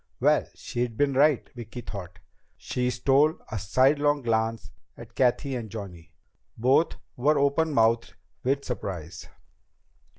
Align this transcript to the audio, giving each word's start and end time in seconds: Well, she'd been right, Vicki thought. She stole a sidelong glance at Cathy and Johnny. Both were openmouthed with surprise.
Well, 0.19 0.47
she'd 0.55 0.97
been 0.97 1.13
right, 1.13 1.47
Vicki 1.53 1.81
thought. 1.81 2.17
She 2.57 2.89
stole 2.89 3.37
a 3.51 3.59
sidelong 3.59 4.23
glance 4.23 4.71
at 4.97 5.13
Cathy 5.13 5.53
and 5.55 5.69
Johnny. 5.69 6.11
Both 6.57 6.95
were 7.15 7.37
openmouthed 7.37 8.15
with 8.43 8.65
surprise. 8.65 9.27